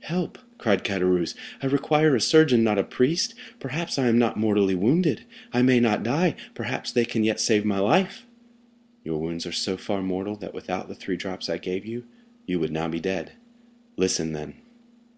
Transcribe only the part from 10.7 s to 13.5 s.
the three drops I gave you, you would now be dead.